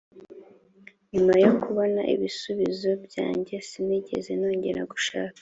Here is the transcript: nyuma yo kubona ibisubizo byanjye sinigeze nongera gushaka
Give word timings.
nyuma 1.13 1.33
yo 1.43 1.51
kubona 1.63 2.01
ibisubizo 2.13 2.91
byanjye 3.05 3.55
sinigeze 3.67 4.31
nongera 4.39 4.81
gushaka 4.91 5.39